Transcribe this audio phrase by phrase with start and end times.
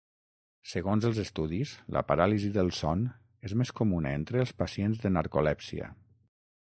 [0.69, 3.03] Segons els estudis, la paràlisi del son
[3.51, 5.93] és més comuna entre els pacients de narcolèpsia.